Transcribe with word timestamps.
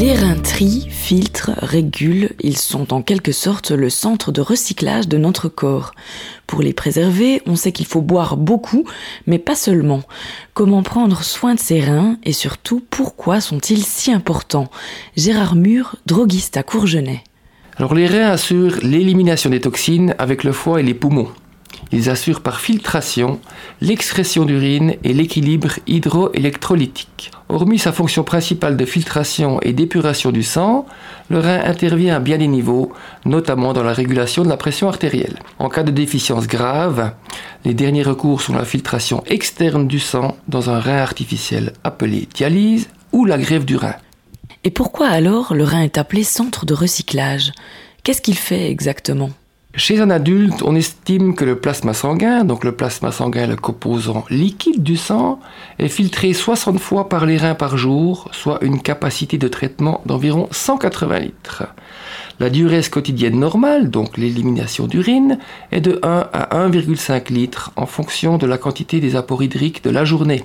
Les 0.00 0.14
reins 0.14 0.36
trient, 0.36 0.88
filtrent, 0.88 1.50
régulent, 1.58 2.30
ils 2.40 2.56
sont 2.56 2.94
en 2.94 3.02
quelque 3.02 3.32
sorte 3.32 3.70
le 3.70 3.90
centre 3.90 4.32
de 4.32 4.40
recyclage 4.40 5.08
de 5.08 5.18
notre 5.18 5.50
corps. 5.50 5.92
Pour 6.46 6.62
les 6.62 6.72
préserver, 6.72 7.42
on 7.44 7.54
sait 7.54 7.72
qu'il 7.72 7.84
faut 7.84 8.00
boire 8.00 8.38
beaucoup, 8.38 8.86
mais 9.26 9.38
pas 9.38 9.54
seulement. 9.54 10.00
Comment 10.54 10.82
prendre 10.82 11.22
soin 11.22 11.54
de 11.54 11.60
ses 11.60 11.82
reins 11.82 12.16
et 12.24 12.32
surtout 12.32 12.82
pourquoi 12.88 13.42
sont-ils 13.42 13.84
si 13.84 14.10
importants? 14.10 14.70
Gérard 15.18 15.54
Mur, 15.54 15.96
droguiste 16.06 16.56
à 16.56 16.62
Courgenay. 16.62 17.22
Alors 17.76 17.92
les 17.92 18.06
reins 18.06 18.30
assurent 18.30 18.78
l'élimination 18.82 19.50
des 19.50 19.60
toxines 19.60 20.14
avec 20.18 20.44
le 20.44 20.52
foie 20.52 20.80
et 20.80 20.82
les 20.82 20.94
poumons. 20.94 21.28
Ils 21.92 22.08
assurent 22.08 22.40
par 22.40 22.60
filtration 22.60 23.40
l'excrétion 23.80 24.44
d'urine 24.44 24.94
et 25.02 25.12
l'équilibre 25.12 25.72
hydroélectrolytique. 25.86 27.32
Hormis 27.48 27.80
sa 27.80 27.90
fonction 27.90 28.22
principale 28.22 28.76
de 28.76 28.84
filtration 28.84 29.60
et 29.62 29.72
d'épuration 29.72 30.30
du 30.30 30.44
sang, 30.44 30.86
le 31.30 31.40
rein 31.40 31.60
intervient 31.64 32.14
à 32.14 32.20
bien 32.20 32.38
des 32.38 32.46
niveaux, 32.46 32.92
notamment 33.24 33.72
dans 33.72 33.82
la 33.82 33.92
régulation 33.92 34.44
de 34.44 34.48
la 34.48 34.56
pression 34.56 34.88
artérielle. 34.88 35.38
En 35.58 35.68
cas 35.68 35.82
de 35.82 35.90
déficience 35.90 36.46
grave, 36.46 37.12
les 37.64 37.74
derniers 37.74 38.04
recours 38.04 38.40
sont 38.40 38.54
la 38.54 38.64
filtration 38.64 39.24
externe 39.26 39.88
du 39.88 39.98
sang 39.98 40.36
dans 40.46 40.70
un 40.70 40.78
rein 40.78 40.98
artificiel 40.98 41.72
appelé 41.82 42.28
dialyse 42.32 42.88
ou 43.10 43.24
la 43.24 43.36
grève 43.36 43.64
du 43.64 43.76
rein. 43.76 43.96
Et 44.62 44.70
pourquoi 44.70 45.08
alors 45.08 45.54
le 45.54 45.64
rein 45.64 45.82
est 45.82 45.98
appelé 45.98 46.22
centre 46.22 46.66
de 46.66 46.74
recyclage? 46.74 47.52
Qu'est-ce 48.04 48.22
qu'il 48.22 48.36
fait 48.36 48.70
exactement? 48.70 49.30
Chez 49.76 50.00
un 50.00 50.10
adulte, 50.10 50.62
on 50.62 50.74
estime 50.74 51.34
que 51.36 51.44
le 51.44 51.56
plasma 51.56 51.94
sanguin, 51.94 52.44
donc 52.44 52.64
le 52.64 52.72
plasma 52.72 53.12
sanguin, 53.12 53.46
le 53.46 53.54
composant 53.54 54.24
liquide 54.28 54.82
du 54.82 54.96
sang, 54.96 55.38
est 55.78 55.88
filtré 55.88 56.32
60 56.32 56.80
fois 56.80 57.08
par 57.08 57.24
les 57.24 57.36
reins 57.36 57.54
par 57.54 57.76
jour, 57.76 58.28
soit 58.32 58.58
une 58.62 58.82
capacité 58.82 59.38
de 59.38 59.46
traitement 59.46 60.00
d'environ 60.06 60.48
180 60.50 61.18
litres. 61.20 61.64
La 62.40 62.50
durée 62.50 62.82
quotidienne 62.82 63.38
normale, 63.38 63.90
donc 63.90 64.18
l'élimination 64.18 64.88
d'urine, 64.88 65.38
est 65.70 65.80
de 65.80 66.00
1 66.02 66.28
à 66.32 66.68
1,5 66.68 67.32
litres 67.32 67.70
en 67.76 67.86
fonction 67.86 68.38
de 68.38 68.46
la 68.46 68.58
quantité 68.58 68.98
des 68.98 69.14
apports 69.14 69.42
hydriques 69.42 69.84
de 69.84 69.90
la 69.90 70.04
journée. 70.04 70.44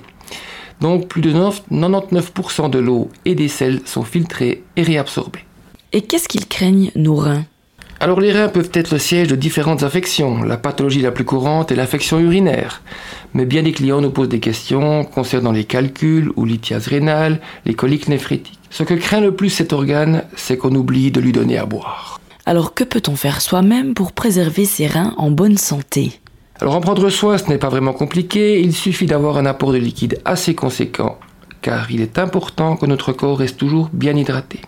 Donc 0.80 1.08
plus 1.08 1.22
de 1.22 1.32
99% 1.32 2.70
de 2.70 2.78
l'eau 2.78 3.08
et 3.24 3.34
des 3.34 3.48
sels 3.48 3.80
sont 3.86 4.04
filtrés 4.04 4.62
et 4.76 4.82
réabsorbés. 4.82 5.44
Et 5.92 6.02
qu'est-ce 6.02 6.28
qu'ils 6.28 6.46
craignent, 6.46 6.92
nos 6.94 7.16
reins? 7.16 7.44
Alors 8.06 8.20
les 8.20 8.30
reins 8.30 8.46
peuvent 8.46 8.70
être 8.72 8.92
le 8.92 9.00
siège 9.00 9.26
de 9.26 9.34
différentes 9.34 9.82
affections. 9.82 10.44
La 10.44 10.56
pathologie 10.56 11.02
la 11.02 11.10
plus 11.10 11.24
courante 11.24 11.72
est 11.72 11.74
l'infection 11.74 12.20
urinaire. 12.20 12.80
Mais 13.34 13.46
bien 13.46 13.64
des 13.64 13.72
clients 13.72 14.00
nous 14.00 14.12
posent 14.12 14.28
des 14.28 14.38
questions 14.38 15.02
concernant 15.02 15.50
les 15.50 15.64
calculs 15.64 16.30
ou 16.36 16.44
lithiase 16.44 16.86
rénale, 16.86 17.40
les 17.64 17.74
coliques 17.74 18.06
néphrétiques. 18.06 18.60
Ce 18.70 18.84
que 18.84 18.94
craint 18.94 19.20
le 19.20 19.34
plus 19.34 19.50
cet 19.50 19.72
organe, 19.72 20.22
c'est 20.36 20.56
qu'on 20.56 20.72
oublie 20.76 21.10
de 21.10 21.18
lui 21.18 21.32
donner 21.32 21.58
à 21.58 21.66
boire. 21.66 22.20
Alors 22.44 22.74
que 22.74 22.84
peut-on 22.84 23.16
faire 23.16 23.40
soi-même 23.40 23.92
pour 23.92 24.12
préserver 24.12 24.66
ses 24.66 24.86
reins 24.86 25.12
en 25.16 25.32
bonne 25.32 25.58
santé? 25.58 26.12
Alors 26.60 26.76
en 26.76 26.80
prendre 26.80 27.10
soin, 27.10 27.38
ce 27.38 27.48
n'est 27.48 27.58
pas 27.58 27.70
vraiment 27.70 27.92
compliqué, 27.92 28.60
il 28.60 28.72
suffit 28.72 29.06
d'avoir 29.06 29.36
un 29.36 29.46
apport 29.46 29.72
de 29.72 29.78
liquide 29.78 30.20
assez 30.24 30.54
conséquent, 30.54 31.18
car 31.60 31.90
il 31.90 32.02
est 32.02 32.20
important 32.20 32.76
que 32.76 32.86
notre 32.86 33.10
corps 33.10 33.38
reste 33.38 33.56
toujours 33.56 33.90
bien 33.92 34.16
hydraté. 34.16 34.60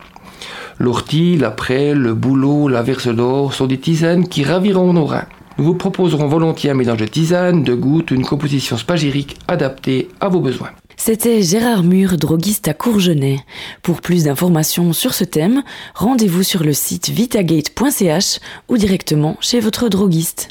L'ortie, 0.80 1.36
la 1.36 1.50
prêle, 1.50 1.98
le 1.98 2.14
bouleau, 2.14 2.68
la 2.68 2.82
verse 2.82 3.08
d'or 3.08 3.52
sont 3.52 3.66
des 3.66 3.78
tisanes 3.78 4.28
qui 4.28 4.44
raviront 4.44 4.92
nos 4.92 5.06
reins. 5.06 5.26
Nous 5.58 5.64
vous 5.64 5.74
proposerons 5.74 6.28
volontiers 6.28 6.70
un 6.70 6.74
mélange 6.74 6.98
de 6.98 7.06
tisanes, 7.06 7.64
de 7.64 7.74
gouttes, 7.74 8.12
une 8.12 8.24
composition 8.24 8.76
spagérique 8.76 9.36
adaptée 9.48 10.08
à 10.20 10.28
vos 10.28 10.40
besoins. 10.40 10.70
C'était 10.96 11.42
Gérard 11.42 11.82
Mur, 11.82 12.16
droguiste 12.16 12.68
à 12.68 12.74
Courgenay. 12.74 13.40
Pour 13.82 14.00
plus 14.00 14.24
d'informations 14.24 14.92
sur 14.92 15.14
ce 15.14 15.24
thème, 15.24 15.62
rendez-vous 15.94 16.44
sur 16.44 16.62
le 16.62 16.72
site 16.72 17.08
vitagate.ch 17.08 18.38
ou 18.68 18.76
directement 18.76 19.36
chez 19.40 19.58
votre 19.58 19.88
droguiste. 19.88 20.48